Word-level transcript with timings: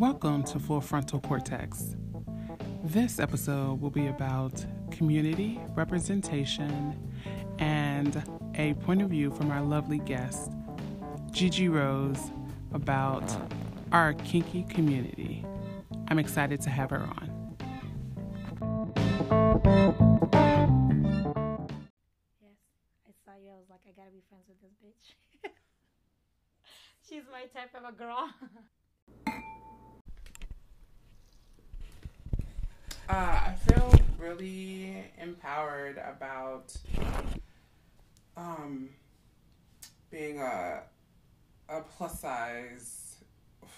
Welcome 0.00 0.44
to 0.44 0.58
Full 0.58 0.80
Frontal 0.80 1.20
Cortex. 1.20 1.94
This 2.82 3.20
episode 3.20 3.82
will 3.82 3.90
be 3.90 4.06
about 4.06 4.64
community 4.90 5.60
representation 5.74 6.98
and 7.58 8.24
a 8.54 8.72
point 8.72 9.02
of 9.02 9.10
view 9.10 9.30
from 9.30 9.50
our 9.50 9.60
lovely 9.60 9.98
guest, 9.98 10.52
Gigi 11.32 11.68
Rose, 11.68 12.30
about 12.72 13.30
our 13.92 14.14
kinky 14.14 14.62
community. 14.62 15.44
I'm 16.08 16.18
excited 16.18 16.62
to 16.62 16.70
have 16.70 16.88
her 16.88 17.00
on. 17.00 17.56
Yes, 22.40 22.56
I 23.06 23.12
saw 23.22 23.36
you. 23.36 23.50
I 23.50 23.58
was 23.58 23.68
like, 23.68 23.82
I 23.86 23.92
gotta 23.94 24.12
be 24.12 24.22
friends 24.30 24.48
with 24.48 24.62
this 24.62 24.72
bitch. 24.82 25.12
She's 27.06 27.24
my 27.30 27.42
type 27.54 27.74
of 27.74 27.84
a 27.86 27.92
girl. 27.92 28.30
Uh, 33.10 33.40
I 33.48 33.54
feel 33.66 33.92
really 34.18 35.04
empowered 35.20 35.98
about 35.98 36.72
um, 38.36 38.88
being 40.12 40.38
a 40.38 40.82
a 41.68 41.80
plus 41.80 42.20
size, 42.20 43.16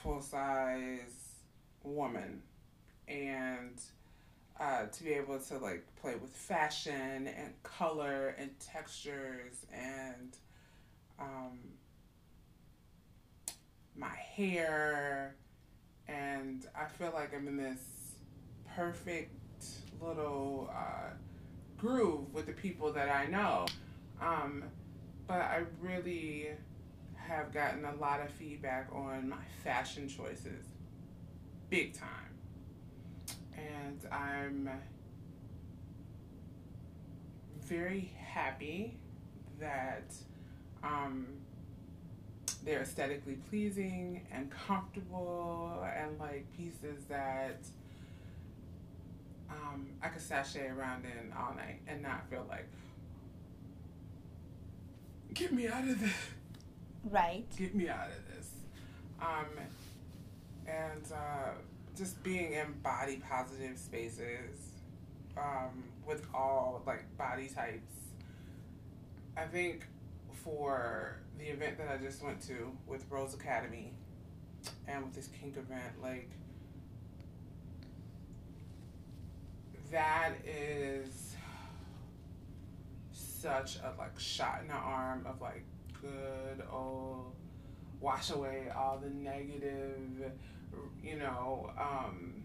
full 0.03 0.21
size 0.21 1.39
woman, 1.83 2.43
and 3.09 3.81
uh, 4.61 4.85
to 4.93 5.03
be 5.03 5.15
able 5.15 5.39
to 5.39 5.57
like 5.57 5.87
play 5.97 6.15
with 6.17 6.37
fashion 6.37 7.27
and 7.27 7.55
color 7.63 8.35
and 8.39 8.51
textures 8.61 9.65
and 9.73 10.37
um, 11.19 11.59
my 13.97 14.15
hair, 14.37 15.37
and 16.07 16.67
I 16.79 16.85
feel 16.85 17.13
like 17.15 17.35
I'm 17.35 17.49
in 17.49 17.57
this 17.57 18.02
perfect 18.77 19.35
little 20.01 20.71
uh, 20.75 21.11
groove 21.79 22.33
with 22.33 22.47
the 22.47 22.53
people 22.53 22.93
that 22.93 23.09
I 23.09 23.27
know. 23.27 23.67
Um, 24.21 24.65
but 25.27 25.41
I 25.41 25.63
really 25.81 26.51
have 27.17 27.53
gotten 27.53 27.85
a 27.85 27.95
lot 27.97 28.21
of 28.21 28.31
feedback 28.31 28.89
on 28.93 29.29
my 29.29 29.37
fashion 29.63 30.09
choices, 30.09 30.67
big 31.71 31.95
time. 31.95 32.09
And 33.57 34.01
I'm 34.11 34.69
very 37.65 38.13
happy 38.19 38.99
that 39.61 40.13
um, 40.83 41.27
they're 42.65 42.83
aesthetically 42.83 43.37
pleasing 43.49 44.27
and 44.33 44.51
comfortable 44.51 45.85
and 45.97 46.19
like 46.19 46.47
pieces 46.57 47.05
that 47.09 47.61
um, 49.53 49.87
I 50.03 50.09
could 50.09 50.23
sashay 50.23 50.67
around 50.69 51.05
in 51.05 51.33
all 51.33 51.55
night 51.55 51.81
and 51.87 52.03
not 52.03 52.29
feel 52.29 52.47
like, 52.49 52.69
get 55.35 55.53
me 55.53 55.69
out 55.69 55.83
of 55.89 56.01
this, 56.01 56.13
right. 57.11 57.45
get 57.57 57.75
me 57.75 57.89
out 57.89 58.09
of 58.09 58.37
this. 58.37 58.51
Um, 59.21 59.47
and 60.67 61.13
uh, 61.13 61.53
just 61.97 62.23
being 62.23 62.55
in 62.55 62.73
body 62.83 63.21
positive 63.29 63.79
spaces 63.79 64.71
um, 65.37 65.85
with 66.07 66.27
all 66.35 66.83
like 66.87 67.05
body 67.17 67.49
types. 67.49 67.95
I 69.37 69.45
think 69.45 69.87
for 70.33 71.17
the 71.39 71.45
event 71.45 71.79
that 71.79 71.89
I 71.89 71.97
just 71.97 72.23
went 72.23 72.41
to 72.49 72.73
with 72.87 73.05
Rose 73.11 73.35
Academy 73.35 73.93
and 74.87 75.05
with 75.05 75.15
this 75.15 75.29
kink 75.41 75.57
event, 75.57 76.03
like 76.03 76.31
that 79.93 80.33
is 80.47 81.37
such 83.13 83.77
a 83.77 83.93
like 83.99 84.19
shot 84.19 84.61
in 84.63 84.69
the 84.69 84.75
arm 84.75 85.27
of 85.29 85.41
like 85.41 85.65
good 86.01 86.65
old 86.73 87.35
wash 88.01 88.31
away 88.31 88.67
all 88.75 88.99
the 88.99 89.11
negative 89.11 90.33
you 91.03 91.17
know 91.17 91.71
um 91.79 92.43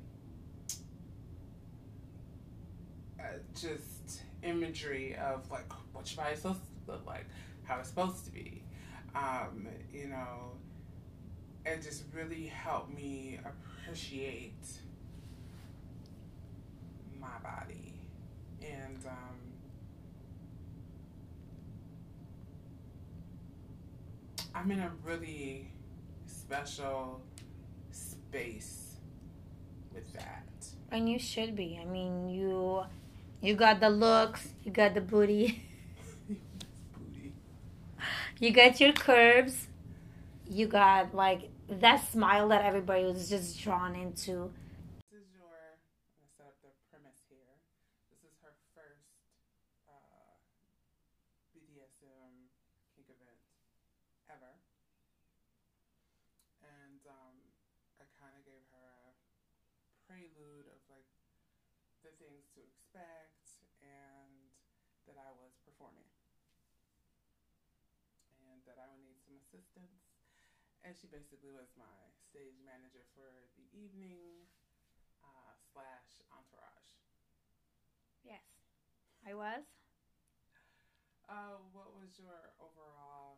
uh, 3.19 3.23
just 3.55 4.21
imagery 4.43 5.15
of 5.15 5.49
like 5.49 5.71
what 5.93 6.13
your 6.13 6.23
body's 6.23 6.39
supposed 6.39 6.59
to 6.85 6.91
look 6.91 7.05
like 7.07 7.25
how 7.63 7.79
it's 7.79 7.89
supposed 7.89 8.25
to 8.25 8.31
be 8.31 8.61
um 9.15 9.67
you 9.91 10.07
know 10.07 10.51
it 11.65 11.81
just 11.81 12.03
really 12.13 12.45
helped 12.45 12.93
me 12.93 13.39
appreciate 13.45 14.53
my 17.19 17.37
body 17.43 17.93
and 18.61 19.05
um, 19.05 19.37
I'm 24.55 24.71
in 24.71 24.79
a 24.79 24.91
really 25.05 25.67
special 26.25 27.21
space 27.91 28.95
with 29.93 30.11
that. 30.13 30.43
And 30.91 31.09
you 31.09 31.19
should 31.19 31.55
be. 31.55 31.79
I 31.81 31.85
mean, 31.85 32.29
you 32.29 32.83
you 33.41 33.55
got 33.55 33.79
the 33.79 33.89
looks, 33.89 34.47
you 34.63 34.71
got 34.71 34.93
the 34.95 35.01
booty, 35.01 35.63
Booty. 36.97 37.33
you 38.39 38.51
got 38.51 38.79
your 38.79 38.93
curves, 38.93 39.67
you 40.49 40.65
got 40.67 41.13
like 41.13 41.49
that 41.69 42.09
smile 42.11 42.47
that 42.49 42.65
everybody 42.65 43.03
was 43.03 43.29
just 43.29 43.61
drawn 43.61 43.95
into. 43.95 44.51
This 45.11 45.21
is 45.21 45.27
your. 45.35 45.45
I'm 45.45 46.17
gonna 46.17 46.31
set 46.37 46.47
up 46.47 46.55
the 46.63 46.69
premise 46.89 47.19
here. 47.29 47.37
This 48.17 48.33
is 48.33 48.41
her 48.41 48.57
first 48.73 49.13
uh, 49.85 50.41
BDSM 51.53 52.49
kink 52.97 53.13
event 53.13 53.45
ever, 54.25 54.57
and 56.65 56.97
um, 57.05 57.37
I 58.01 58.09
kind 58.17 58.33
of 58.33 58.41
gave 58.41 58.65
her 58.73 58.89
a 59.05 59.13
prelude 60.09 60.65
of 60.65 60.81
like 60.89 61.05
the 62.01 62.09
things 62.17 62.49
to 62.57 62.65
expect 62.65 63.69
and 63.85 64.49
that 65.05 65.21
I 65.21 65.29
was 65.37 65.53
performing, 65.61 66.09
and 68.49 68.65
that 68.65 68.81
I 68.81 68.89
would 68.89 69.05
need 69.05 69.21
some 69.21 69.37
assistance. 69.37 70.09
And 70.81 70.97
she 70.97 71.05
basically 71.05 71.53
was 71.53 71.69
my 71.77 72.09
stage 72.17 72.57
manager 72.65 73.05
for 73.13 73.45
the 73.61 73.69
evening 73.77 74.49
uh, 75.21 75.53
slash 75.69 76.17
entourage. 76.33 76.96
Yes, 78.27 78.43
I 79.27 79.33
was. 79.33 79.63
Uh, 81.29 81.59
what 81.73 81.93
was 81.95 82.17
your 82.19 82.51
overall 82.59 83.37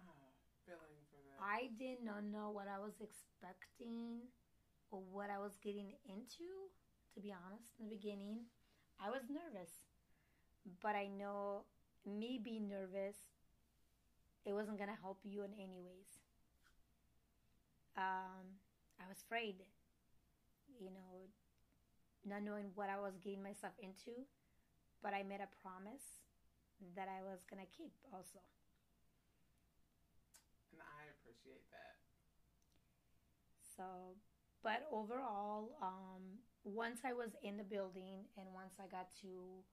uh, 0.00 0.28
feeling 0.66 1.00
for 1.10 1.20
that? 1.24 1.38
I 1.40 1.70
did 1.78 2.04
not 2.04 2.24
know 2.24 2.50
what 2.50 2.68
I 2.68 2.78
was 2.78 3.00
expecting 3.00 4.28
or 4.90 5.00
what 5.12 5.30
I 5.30 5.38
was 5.38 5.58
getting 5.62 5.92
into, 6.08 6.48
to 7.14 7.20
be 7.20 7.32
honest, 7.32 7.70
in 7.80 7.88
the 7.88 7.96
beginning. 7.96 8.46
I 9.00 9.10
was 9.10 9.22
nervous, 9.30 9.72
but 10.82 10.94
I 10.96 11.06
know 11.06 11.64
me 12.06 12.40
being 12.42 12.68
nervous, 12.68 13.16
it 14.44 14.52
wasn't 14.52 14.78
going 14.78 14.88
to 14.90 15.00
help 15.00 15.18
you 15.24 15.42
in 15.42 15.52
any 15.54 15.80
ways. 15.80 16.20
Um, 17.96 18.60
I 19.00 19.08
was 19.08 19.22
afraid, 19.22 19.56
you 20.80 20.90
know, 20.90 21.28
not 22.24 22.42
knowing 22.42 22.70
what 22.74 22.88
I 22.88 22.98
was 22.98 23.18
getting 23.22 23.42
myself 23.42 23.72
into, 23.82 24.26
but 25.02 25.14
I 25.14 25.22
made 25.22 25.40
a 25.40 25.50
promise 25.62 26.22
that 26.96 27.08
I 27.08 27.22
was 27.22 27.44
going 27.48 27.62
to 27.62 27.70
keep 27.70 27.92
also. 28.12 28.40
and 30.72 30.80
I 30.80 31.12
appreciate 31.12 31.68
that. 31.70 32.00
So, 33.76 34.16
but 34.62 34.88
overall, 34.92 35.76
um, 35.80 36.40
once 36.64 37.00
I 37.04 37.12
was 37.12 37.30
in 37.42 37.56
the 37.56 37.64
building 37.64 38.24
and 38.36 38.46
once 38.54 38.74
I 38.78 38.86
got 38.88 39.08
to 39.22 39.64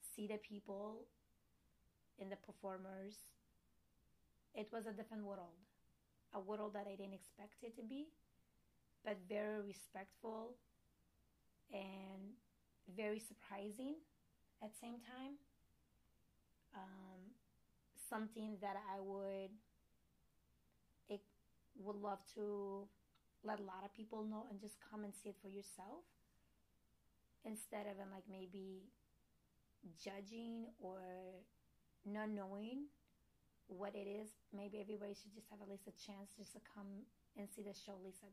see 0.00 0.26
the 0.26 0.38
people 0.38 1.06
and 2.20 2.30
the 2.30 2.36
performers, 2.36 3.14
it 4.54 4.68
was 4.72 4.86
a 4.86 4.92
different 4.92 5.24
world. 5.24 5.58
A 6.34 6.40
world 6.40 6.74
that 6.74 6.86
I 6.86 6.94
didn't 6.96 7.14
expect 7.14 7.62
it 7.62 7.74
to 7.76 7.82
be, 7.82 8.08
but 9.04 9.16
very 9.28 9.62
respectful 9.62 10.56
and 11.72 12.34
very 12.96 13.18
surprising 13.18 13.96
at 14.62 14.70
the 14.72 14.78
same 14.80 14.98
time. 15.04 15.36
Um, 16.74 17.34
something 18.08 18.56
that 18.60 18.76
I 18.76 19.00
would 19.00 19.50
it 21.08 21.20
would 21.78 21.96
love 21.96 22.18
to 22.34 22.88
let 23.44 23.60
a 23.60 23.62
lot 23.62 23.84
of 23.84 23.94
people 23.94 24.24
know 24.24 24.46
and 24.50 24.60
just 24.60 24.76
come 24.90 25.04
and 25.04 25.12
see 25.14 25.30
it 25.30 25.36
for 25.40 25.48
yourself 25.48 26.04
instead 27.44 27.86
of 27.86 27.96
in 28.02 28.10
like 28.10 28.24
maybe 28.30 28.82
judging 30.02 30.66
or 30.80 31.00
not 32.04 32.30
knowing 32.30 32.86
what 33.68 33.94
it 33.94 34.08
is, 34.08 34.28
maybe 34.52 34.80
everybody 34.80 35.14
should 35.14 35.34
just 35.34 35.46
have 35.50 35.60
at 35.60 35.68
least 35.68 35.86
a 35.86 35.94
chance 36.06 36.32
just 36.36 36.52
to 36.52 36.60
come 36.74 37.04
and 37.36 37.46
see 37.54 37.62
the 37.62 37.74
show 37.74 37.92
at 37.92 38.04
least 38.04 38.24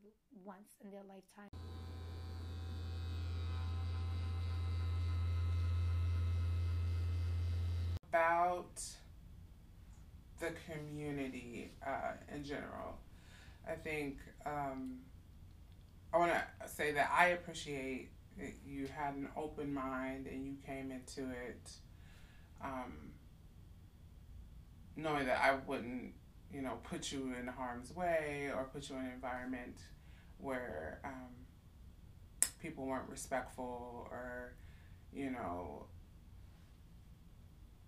once 0.44 0.76
in 0.82 0.90
their 0.90 1.04
lifetime. 1.04 1.52
About 8.08 8.80
the 10.40 10.52
community 10.70 11.72
uh, 11.86 12.12
in 12.34 12.44
general, 12.44 12.98
I 13.68 13.74
think 13.74 14.18
um, 14.44 14.98
I 16.12 16.18
want 16.18 16.32
to 16.32 16.68
say 16.68 16.92
that 16.92 17.10
I 17.14 17.28
appreciate 17.28 18.10
that 18.38 18.52
you 18.66 18.86
had 18.86 19.14
an 19.14 19.28
open 19.36 19.72
mind 19.72 20.26
and 20.26 20.46
you 20.46 20.54
came 20.64 20.90
into 20.90 21.30
it 21.30 21.70
um, 22.62 23.10
knowing 24.96 25.26
that 25.26 25.40
I 25.42 25.56
wouldn't, 25.66 26.12
you 26.52 26.62
know, 26.62 26.78
put 26.84 27.12
you 27.12 27.34
in 27.38 27.46
harm's 27.46 27.94
way 27.94 28.50
or 28.54 28.64
put 28.64 28.88
you 28.88 28.96
in 28.96 29.06
an 29.06 29.12
environment 29.12 29.78
where 30.38 31.00
um, 31.04 31.34
people 32.60 32.86
weren't 32.86 33.08
respectful 33.08 34.08
or, 34.10 34.54
you 35.12 35.30
know, 35.30 35.86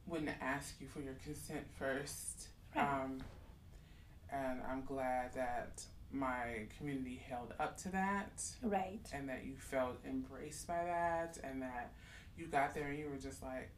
wouldn't 0.09 0.31
ask 0.41 0.81
you 0.81 0.87
for 0.87 1.01
your 1.01 1.15
consent 1.25 1.65
first. 1.79 2.49
Right. 2.75 2.83
Um, 2.83 3.21
and 4.31 4.61
I'm 4.71 4.85
glad 4.85 5.35
that 5.35 5.83
my 6.13 6.67
community 6.77 7.21
held 7.29 7.55
up 7.59 7.77
to 7.83 7.91
that. 7.91 8.43
Right. 8.63 9.07
And 9.13 9.29
that 9.29 9.45
you 9.45 9.55
felt 9.57 9.97
embraced 10.07 10.67
by 10.67 10.85
that 10.85 11.39
and 11.45 11.63
that 11.63 11.93
you 12.37 12.47
got 12.47 12.75
there 12.75 12.89
and 12.89 12.99
you 12.99 13.09
were 13.09 13.17
just 13.17 13.43
like, 13.43 13.71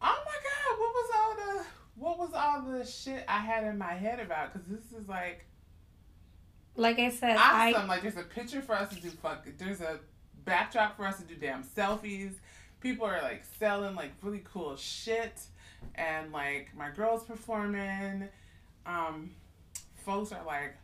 oh 0.00 0.18
my 0.24 0.36
God, 0.42 0.78
what 0.78 0.94
was 0.94 1.10
all 1.16 1.36
the, 1.36 1.64
what 1.96 2.18
was 2.18 2.30
all 2.34 2.62
the 2.62 2.84
shit 2.84 3.24
I 3.28 3.38
had 3.38 3.64
in 3.64 3.78
my 3.78 3.94
head 3.94 4.20
about? 4.20 4.52
Because 4.52 4.68
this 4.68 5.00
is 5.00 5.08
like, 5.08 5.46
like 6.74 6.98
I 6.98 7.10
said, 7.10 7.36
awesome. 7.36 7.82
I, 7.82 7.86
like 7.86 8.02
there's 8.02 8.16
a 8.16 8.22
picture 8.22 8.62
for 8.62 8.74
us 8.74 8.94
to 8.94 9.00
do 9.00 9.10
fuck. 9.10 9.46
There's 9.58 9.80
a 9.80 10.00
backdrop 10.44 10.96
for 10.96 11.06
us 11.06 11.18
to 11.18 11.24
do 11.24 11.34
damn 11.34 11.62
selfies. 11.62 12.32
People 12.82 13.06
are 13.06 13.22
like 13.22 13.44
selling 13.58 13.94
like 13.94 14.12
really 14.22 14.42
cool 14.44 14.76
shit, 14.76 15.40
and 15.94 16.32
like 16.32 16.70
my 16.76 16.90
girls 16.90 17.24
performing. 17.24 18.28
Um, 18.84 19.30
folks 20.04 20.32
are 20.32 20.44
like 20.44 20.74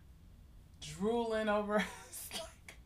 drooling 0.80 1.48
over 1.48 1.76
us. 2.08 2.28
like 2.32 2.76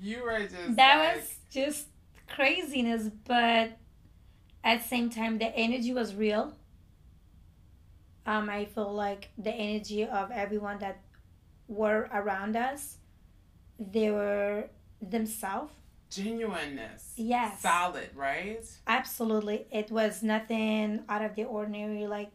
you 0.00 0.22
were 0.22 0.40
just 0.40 0.76
that 0.76 0.98
like, 0.98 1.16
was 1.16 1.36
just 1.50 1.86
craziness, 2.28 3.10
but 3.26 3.78
at 4.62 4.82
the 4.82 4.88
same 4.88 5.10
time, 5.10 5.38
the 5.38 5.54
energy 5.56 5.92
was 5.92 6.14
real. 6.14 6.54
Um, 8.26 8.48
I 8.48 8.64
feel 8.64 8.92
like 8.92 9.28
the 9.36 9.52
energy 9.52 10.04
of 10.04 10.30
everyone 10.30 10.78
that 10.78 11.02
were 11.68 12.08
around 12.12 12.56
us, 12.56 12.96
they 13.78 14.10
were 14.10 14.68
themselves. 15.02 15.72
Genuineness. 16.10 17.12
Yes. 17.16 17.60
Solid, 17.60 18.10
right? 18.14 18.64
Absolutely. 18.86 19.66
It 19.70 19.90
was 19.90 20.22
nothing 20.22 21.02
out 21.08 21.22
of 21.22 21.34
the 21.34 21.44
ordinary, 21.44 22.06
like, 22.06 22.30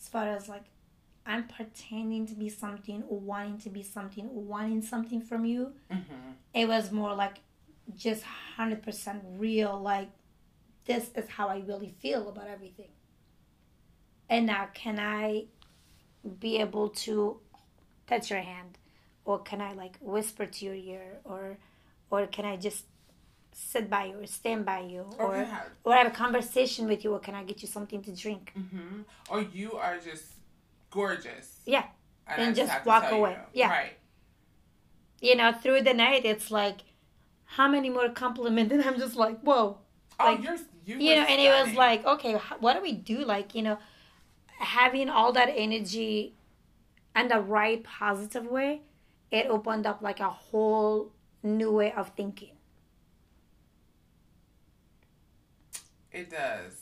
as 0.00 0.08
far 0.08 0.28
as 0.28 0.48
like 0.48 0.64
I'm 1.26 1.46
pretending 1.46 2.26
to 2.28 2.34
be 2.34 2.48
something 2.48 3.02
or 3.06 3.20
wanting 3.20 3.58
to 3.58 3.68
be 3.68 3.82
something 3.82 4.28
or 4.28 4.40
wanting 4.40 4.80
something 4.80 5.20
from 5.20 5.44
you. 5.44 5.74
Mm-hmm. 5.92 6.30
It 6.54 6.66
was 6.66 6.90
more 6.90 7.14
like 7.14 7.40
just 7.94 8.24
100% 8.58 9.20
real, 9.38 9.78
like, 9.78 10.08
this 10.86 11.10
is 11.14 11.28
how 11.28 11.48
I 11.48 11.58
really 11.66 11.94
feel 12.00 12.28
about 12.28 12.48
everything. 12.48 12.88
And 14.30 14.46
now, 14.46 14.68
can 14.72 14.98
I 14.98 15.44
be 16.38 16.58
able 16.58 16.90
to 16.90 17.40
touch 18.06 18.30
your 18.30 18.40
hand? 18.40 18.78
Or 19.24 19.38
can 19.38 19.60
I, 19.60 19.72
like, 19.72 19.98
whisper 20.00 20.46
to 20.46 20.64
your 20.64 20.74
ear? 20.74 21.18
Or, 21.24 21.58
or 22.10 22.26
can 22.26 22.44
I 22.44 22.56
just 22.56 22.84
sit 23.52 23.90
by 23.90 24.04
you 24.06 24.20
or 24.20 24.26
stand 24.26 24.64
by 24.64 24.80
you 24.80 25.04
or 25.18 25.36
or, 25.36 25.46
or 25.84 25.92
have 25.94 26.06
a 26.06 26.10
conversation 26.10 26.86
with 26.86 27.04
you 27.04 27.12
or 27.12 27.18
can 27.18 27.34
I 27.34 27.44
get 27.44 27.62
you 27.62 27.68
something 27.68 28.02
to 28.02 28.12
drink? 28.14 28.52
Mm-hmm. 28.56 29.02
Or 29.30 29.42
you 29.42 29.72
are 29.74 29.98
just 29.98 30.34
gorgeous. 30.90 31.60
Yeah. 31.66 31.84
And, 32.26 32.42
and 32.42 32.56
just 32.56 32.84
walk 32.84 33.10
away. 33.10 33.32
You. 33.32 33.60
Yeah. 33.60 33.70
Right. 33.70 33.92
You 35.20 35.34
know, 35.36 35.52
through 35.52 35.82
the 35.82 35.94
night, 35.94 36.24
it's 36.24 36.50
like, 36.50 36.80
how 37.44 37.68
many 37.68 37.90
more 37.90 38.08
compliments? 38.10 38.72
And 38.74 38.84
I'm 38.84 38.98
just 38.98 39.16
like, 39.16 39.40
whoa. 39.40 39.78
Oh, 40.20 40.24
like, 40.24 40.42
you're, 40.42 40.56
you, 40.84 40.96
you 40.98 41.16
know, 41.16 41.22
and 41.22 41.40
it 41.40 41.66
was 41.66 41.74
like, 41.76 42.04
okay, 42.04 42.34
what 42.60 42.74
do 42.74 42.82
we 42.82 42.92
do? 42.92 43.24
Like, 43.24 43.54
you 43.54 43.62
know, 43.62 43.78
having 44.58 45.08
all 45.08 45.32
that 45.32 45.48
energy 45.54 46.34
and 47.14 47.30
the 47.30 47.40
right 47.40 47.82
positive 47.82 48.46
way, 48.46 48.82
it 49.30 49.46
opened 49.46 49.86
up 49.86 50.02
like 50.02 50.20
a 50.20 50.30
whole 50.30 51.12
new 51.42 51.72
way 51.72 51.92
of 51.92 52.10
thinking. 52.16 52.57
It 56.18 56.30
does. 56.30 56.72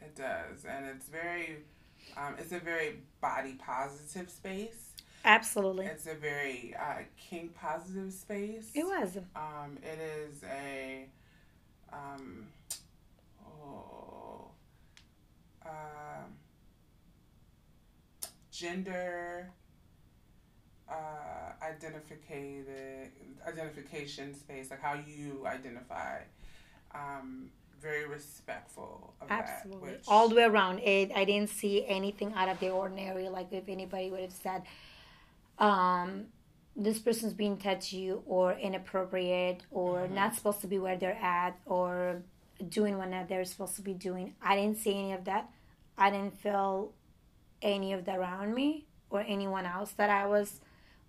It 0.00 0.16
does. 0.16 0.64
And 0.64 0.86
it's 0.86 1.06
very 1.06 1.58
um, 2.16 2.34
it's 2.38 2.52
a 2.52 2.58
very 2.58 3.00
body 3.20 3.58
positive 3.58 4.30
space. 4.30 4.92
Absolutely. 5.22 5.84
It's 5.84 6.06
a 6.06 6.14
very 6.14 6.74
uh, 6.80 7.02
kink 7.18 7.54
positive 7.54 8.14
space. 8.14 8.70
It 8.74 8.86
was. 8.86 9.18
Um, 9.34 9.76
it 9.82 9.98
is 10.00 10.42
a 10.44 11.08
um, 11.92 12.46
oh, 13.46 14.46
uh, 15.62 16.24
gender 18.50 19.50
uh, 20.88 21.52
identification 21.62 22.64
identification 23.46 24.34
space, 24.34 24.70
like 24.70 24.80
how 24.80 24.94
you 25.06 25.46
identify. 25.46 26.20
Um, 26.94 27.50
very 27.86 28.06
respectful 28.06 29.14
Absolutely. 29.28 29.90
That, 29.90 29.98
which... 29.98 30.04
All 30.08 30.28
the 30.28 30.34
way 30.34 30.42
around. 30.44 30.80
It, 30.80 31.12
I 31.14 31.24
didn't 31.24 31.50
see 31.50 31.86
anything 31.86 32.32
out 32.34 32.48
of 32.48 32.58
the 32.60 32.70
ordinary. 32.70 33.28
Like 33.28 33.52
if 33.52 33.68
anybody 33.68 34.10
would 34.10 34.20
have 34.20 34.32
said, 34.32 34.62
um, 35.58 36.26
this 36.74 36.98
person's 36.98 37.32
being 37.32 37.56
touchy 37.56 38.12
or 38.26 38.52
inappropriate 38.52 39.62
or 39.70 40.00
mm-hmm. 40.00 40.14
not 40.14 40.34
supposed 40.34 40.60
to 40.60 40.66
be 40.66 40.78
where 40.78 40.96
they're 40.96 41.22
at 41.22 41.58
or 41.64 42.22
doing 42.68 42.98
what 42.98 43.10
they're 43.28 43.44
supposed 43.44 43.76
to 43.76 43.82
be 43.82 43.94
doing. 43.94 44.34
I 44.42 44.56
didn't 44.56 44.78
see 44.78 44.92
any 44.98 45.12
of 45.12 45.24
that. 45.24 45.48
I 45.96 46.10
didn't 46.10 46.38
feel 46.38 46.92
any 47.62 47.92
of 47.92 48.04
that 48.04 48.18
around 48.18 48.54
me 48.54 48.86
or 49.08 49.24
anyone 49.26 49.64
else 49.64 49.92
that 49.92 50.10
I 50.10 50.26
was 50.26 50.60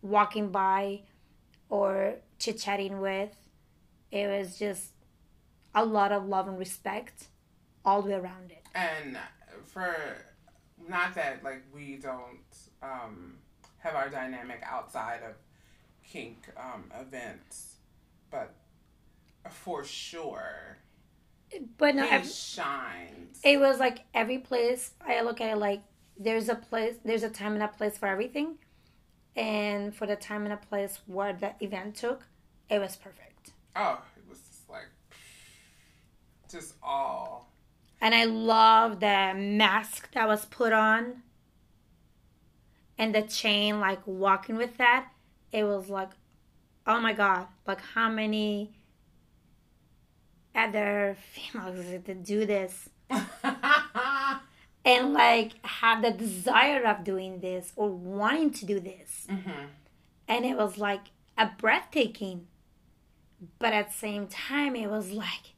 walking 0.01 0.49
by 0.49 1.01
or 1.69 2.15
chit 2.39 2.59
chatting 2.59 3.01
with. 3.01 3.35
It 4.11 4.27
was 4.27 4.57
just 4.57 4.91
a 5.75 5.85
lot 5.85 6.11
of 6.11 6.25
love 6.27 6.47
and 6.47 6.57
respect 6.57 7.27
all 7.85 8.01
the 8.01 8.09
way 8.09 8.15
around 8.15 8.51
it. 8.51 8.63
And 8.75 9.17
for 9.65 9.95
not 10.87 11.15
that 11.15 11.43
like 11.43 11.63
we 11.73 11.95
don't 11.95 12.37
um, 12.81 13.35
have 13.79 13.95
our 13.95 14.09
dynamic 14.09 14.61
outside 14.63 15.21
of 15.27 15.35
kink 16.03 16.47
um, 16.57 16.91
events, 16.99 17.75
but 18.31 18.53
for 19.49 19.83
sure. 19.83 20.77
But 21.77 21.95
no, 21.95 22.03
it 22.03 22.25
shines. 22.25 23.39
It 23.43 23.59
was 23.59 23.79
like 23.79 23.99
every 24.13 24.39
place 24.39 24.91
I 25.05 25.21
look 25.21 25.39
at 25.39 25.49
it 25.49 25.57
like 25.57 25.81
there's 26.19 26.49
a 26.49 26.55
place, 26.55 26.95
there's 27.05 27.23
a 27.23 27.29
time 27.29 27.53
and 27.53 27.63
a 27.63 27.67
place 27.67 27.97
for 27.97 28.07
everything, 28.07 28.57
and 29.35 29.95
for 29.95 30.05
the 30.05 30.15
time 30.15 30.43
and 30.43 30.53
a 30.53 30.57
place 30.57 30.99
where 31.05 31.33
the 31.33 31.53
event 31.61 31.95
took, 31.95 32.23
it 32.69 32.79
was 32.79 32.95
perfect. 32.95 33.51
Oh, 33.75 34.01
just 36.49 36.75
all. 36.81 37.51
And 37.99 38.13
I 38.13 38.25
love 38.25 38.99
the 38.99 39.33
mask 39.35 40.11
that 40.13 40.27
was 40.27 40.45
put 40.45 40.71
on 40.71 41.23
and 42.97 43.13
the 43.13 43.23
chain, 43.23 43.79
like 43.79 43.99
walking 44.05 44.55
with 44.55 44.77
that. 44.77 45.09
It 45.51 45.63
was 45.63 45.89
like, 45.89 46.09
oh 46.85 46.99
my 46.99 47.13
god, 47.13 47.47
like 47.65 47.81
how 47.81 48.09
many 48.09 48.71
other 50.53 51.17
females 51.33 51.85
to 52.05 52.13
do 52.13 52.45
this? 52.45 52.89
and 54.85 55.13
like 55.13 55.53
have 55.65 56.01
the 56.01 56.11
desire 56.11 56.85
of 56.85 57.03
doing 57.03 57.39
this 57.39 57.71
or 57.75 57.89
wanting 57.89 58.51
to 58.51 58.65
do 58.65 58.79
this. 58.79 59.27
Mm-hmm. 59.29 59.65
And 60.27 60.45
it 60.45 60.57
was 60.57 60.77
like 60.77 61.07
a 61.37 61.49
breathtaking. 61.57 62.47
But 63.59 63.73
at 63.73 63.89
the 63.89 63.97
same 63.97 64.27
time, 64.27 64.75
it 64.75 64.89
was 64.89 65.11
like, 65.11 65.53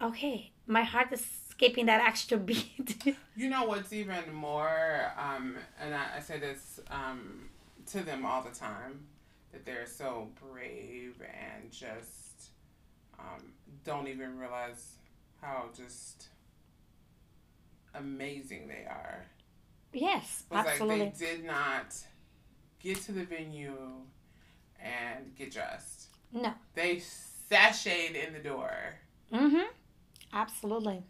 okay, 0.00 0.52
my 0.66 0.82
heart 0.82 1.12
is 1.12 1.24
skipping 1.48 1.86
that 1.86 2.00
extra 2.00 2.36
beat. 2.38 3.16
you 3.36 3.48
know 3.48 3.64
what's 3.64 3.92
even 3.92 4.32
more, 4.32 5.12
um, 5.18 5.56
and 5.80 5.94
I, 5.94 6.16
I 6.16 6.20
say 6.20 6.38
this 6.38 6.80
um, 6.90 7.48
to 7.86 8.00
them 8.00 8.26
all 8.26 8.42
the 8.42 8.50
time, 8.50 9.06
that 9.52 9.64
they're 9.64 9.86
so 9.86 10.28
brave 10.50 11.22
and 11.22 11.70
just 11.70 12.50
um, 13.18 13.52
don't 13.84 14.08
even 14.08 14.38
realize 14.38 14.96
how 15.40 15.66
just 15.76 16.28
amazing 17.94 18.68
they 18.68 18.86
are. 18.88 19.24
Yes, 19.92 20.44
was 20.50 20.66
absolutely. 20.66 21.00
like 21.00 21.18
they 21.18 21.26
did 21.26 21.44
not 21.44 21.94
get 22.80 23.00
to 23.02 23.12
the 23.12 23.24
venue 23.24 23.76
and 24.80 25.34
get 25.36 25.52
dressed. 25.52 26.08
no. 26.32 26.52
They 26.74 26.96
sashayed 27.50 28.14
in 28.14 28.32
the 28.32 28.40
door. 28.40 28.72
Mm-hmm. 29.32 29.62
Absolutely. 30.34 31.02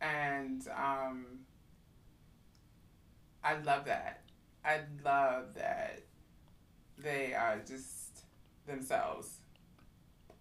and 0.00 0.66
um, 0.68 1.26
I 3.44 3.54
love 3.58 3.84
that. 3.84 4.22
I 4.64 4.80
love 5.04 5.54
that 5.56 6.00
they 6.98 7.34
are 7.34 7.60
just 7.66 8.20
themselves, 8.66 9.28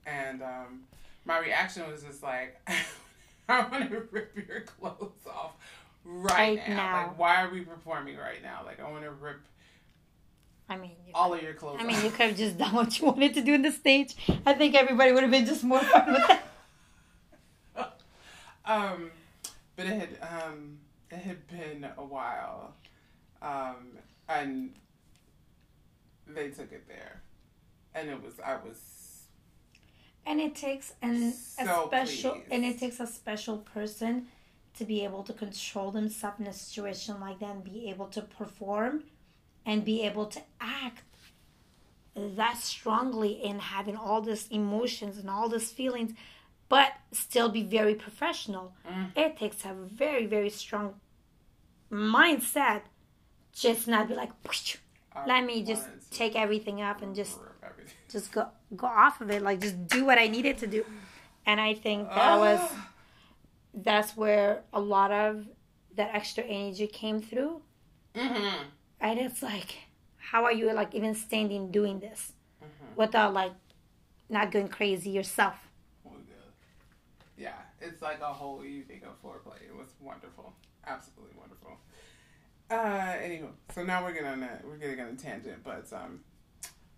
and 0.05 0.41
um, 0.41 0.83
my 1.25 1.39
reaction 1.39 1.83
was 1.91 2.03
just 2.03 2.23
like, 2.23 2.59
I 3.49 3.67
want 3.67 3.89
to 3.89 4.03
rip 4.11 4.35
your 4.47 4.61
clothes 4.61 5.11
off 5.27 5.51
right, 6.05 6.57
Right 6.59 6.69
now. 6.69 6.75
now. 6.75 7.07
Like, 7.07 7.19
why 7.19 7.43
are 7.43 7.49
we 7.51 7.61
performing 7.61 8.17
right 8.17 8.41
now? 8.43 8.61
Like, 8.65 8.79
I 8.79 8.89
want 8.89 9.03
to 9.03 9.11
rip 9.11 9.41
I 10.69 10.77
mean, 10.77 10.91
you, 11.05 11.11
all 11.15 11.33
of 11.33 11.41
your 11.41 11.53
clothes. 11.53 11.79
I 11.81 11.83
mean, 11.83 11.97
off. 11.97 12.03
you 12.05 12.09
could 12.11 12.27
have 12.27 12.37
just 12.37 12.57
done 12.59 12.73
what 12.75 12.97
you 12.99 13.07
wanted 13.07 13.33
to 13.33 13.41
do 13.41 13.53
in 13.55 13.61
the 13.63 13.71
stage. 13.71 14.15
I 14.45 14.53
think 14.53 14.75
everybody 14.75 15.11
would 15.11 15.23
have 15.23 15.31
been 15.31 15.45
just 15.45 15.63
more 15.63 15.79
fun 15.81 16.13
with 16.13 16.27
that. 16.27 16.43
Um, 18.71 19.11
but 19.75 19.85
it 19.85 19.93
had 19.99 20.09
um, 20.21 20.77
it 21.09 21.17
had 21.19 21.47
been 21.47 21.87
a 21.97 22.05
while, 22.05 22.73
um, 23.41 23.97
and 24.29 24.73
they 26.27 26.49
took 26.49 26.71
it 26.71 26.87
there, 26.87 27.21
and 27.95 28.09
it 28.09 28.21
was 28.23 28.39
I 28.39 28.55
was 28.55 28.79
And 30.25 30.39
it 30.39 30.55
takes 30.55 30.93
an 31.01 31.33
So 31.33 31.63
a 31.63 31.87
special 31.87 32.31
pleased. 32.31 32.47
and 32.51 32.65
it 32.65 32.79
takes 32.79 32.99
a 32.99 33.07
special 33.07 33.57
person 33.57 34.27
to 34.77 34.85
be 34.85 35.03
able 35.03 35.23
to 35.23 35.33
control 35.33 35.91
themselves 35.91 36.39
in 36.39 36.47
a 36.47 36.53
situation 36.53 37.19
like 37.19 37.39
that 37.39 37.49
and 37.55 37.63
be 37.63 37.89
able 37.89 38.07
to 38.07 38.21
perform 38.21 39.03
and 39.65 39.83
be 39.83 40.03
able 40.03 40.25
to 40.27 40.41
act 40.61 41.03
that 42.15 42.57
strongly 42.57 43.31
in 43.31 43.59
having 43.59 43.95
all 43.95 44.21
these 44.21 44.47
emotions 44.49 45.17
and 45.17 45.29
all 45.29 45.47
these 45.49 45.71
feelings 45.71 46.11
but 46.73 46.89
still 47.23 47.49
be 47.59 47.63
very 47.79 47.95
professional. 48.05 48.65
Mm. 48.89 49.07
It 49.23 49.31
takes 49.41 49.59
a 49.71 49.73
very, 50.03 50.25
very 50.35 50.49
strong 50.49 50.87
mindset 51.91 52.81
just 53.53 53.87
not 53.87 54.07
be 54.07 54.15
like 54.15 54.31
I 55.13 55.25
let 55.27 55.43
me 55.45 55.61
just 55.71 55.85
take 56.11 56.35
everything 56.35 56.81
up 56.81 57.01
and 57.01 57.13
just 57.13 57.37
everything. 57.61 57.93
just 58.09 58.31
go 58.31 58.47
go 58.77 58.87
off 58.87 59.19
of 59.19 59.29
it 59.29 59.41
like 59.41 59.59
just 59.59 59.77
do 59.87 60.05
what 60.05 60.17
i 60.17 60.27
needed 60.27 60.57
to 60.59 60.67
do 60.67 60.85
and 61.45 61.59
i 61.59 61.73
think 61.73 62.07
that 62.19 62.39
was 62.39 62.59
Ah. 62.61 62.89
that's 63.73 64.15
where 64.15 64.61
a 64.71 64.79
lot 64.79 65.11
of 65.11 65.45
that 65.97 66.09
extra 66.19 66.43
energy 66.45 66.87
came 66.87 67.21
through 67.21 67.61
Mhm. 68.15 68.53
and 69.01 69.19
it's 69.19 69.41
like 69.43 69.71
how 70.31 70.45
are 70.45 70.53
you 70.53 70.71
like 70.73 70.95
even 70.95 71.13
standing 71.13 71.71
doing 71.71 71.99
this 71.99 72.31
Mhm. 72.63 72.95
without 72.95 73.33
like 73.33 73.51
not 74.29 74.49
going 74.53 74.69
crazy 74.69 75.09
yourself. 75.09 75.57
Yeah, 77.41 77.57
it's 77.79 78.03
like 78.03 78.21
a 78.21 78.25
whole 78.25 78.63
evening 78.63 79.01
of 79.03 79.19
foreplay. 79.23 79.63
It 79.67 79.75
was 79.75 79.95
wonderful, 79.99 80.53
absolutely 80.85 81.35
wonderful. 81.35 81.71
Uh, 82.69 83.17
anywho, 83.17 83.49
so 83.73 83.83
now 83.83 84.03
we're 84.03 84.13
getting 84.13 84.27
on 84.27 84.43
a 84.43 84.59
we're 84.63 84.77
getting 84.77 85.01
on 85.01 85.07
a 85.07 85.15
tangent, 85.15 85.63
but 85.63 85.91
um, 85.91 86.19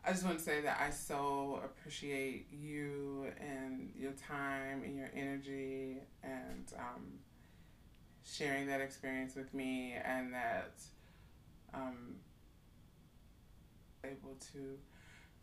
I 0.05 0.11
just 0.11 0.25
want 0.25 0.39
to 0.39 0.43
say 0.43 0.59
that 0.59 0.81
I 0.81 0.89
so 0.89 1.61
appreciate 1.63 2.47
you 2.51 3.27
and 3.39 3.93
your 3.95 4.11
time 4.11 4.83
and 4.83 4.97
your 4.97 5.09
energy 5.15 5.99
and 6.21 6.73
um, 6.77 7.19
sharing 8.25 8.67
that 8.67 8.81
experience 8.81 9.35
with 9.35 9.53
me 9.53 9.95
and 10.03 10.33
that 10.33 10.73
um, 11.73 12.15
able 14.03 14.35
to 14.51 14.77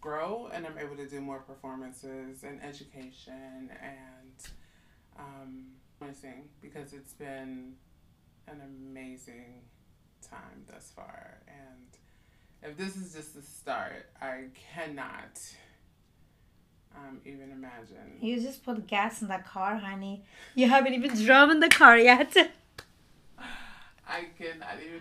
grow 0.02 0.50
and 0.52 0.66
I'm 0.66 0.76
able 0.76 0.96
to 0.96 1.08
do 1.08 1.22
more 1.22 1.40
performances 1.40 2.42
and 2.42 2.62
education 2.62 3.70
and 3.82 4.19
um, 5.18 5.66
missing 6.00 6.48
because 6.60 6.92
it's 6.92 7.12
been 7.12 7.74
an 8.48 8.60
amazing 8.64 9.62
time 10.28 10.64
thus 10.70 10.92
far. 10.94 11.38
And 11.48 12.70
if 12.70 12.76
this 12.76 12.96
is 12.96 13.14
just 13.14 13.34
the 13.34 13.42
start, 13.42 14.10
I 14.20 14.46
cannot 14.74 15.40
um, 16.96 17.20
even 17.24 17.50
imagine. 17.52 18.18
you 18.20 18.40
just 18.40 18.64
put 18.64 18.86
gas 18.86 19.22
in 19.22 19.28
the 19.28 19.38
car 19.38 19.76
honey 19.76 20.24
you 20.54 20.68
haven't 20.68 20.92
even 20.92 21.10
driven 21.24 21.60
the 21.60 21.68
car 21.68 21.96
yet 21.96 22.36
I 23.38 24.26
cannot 24.36 24.76
even 24.84 25.00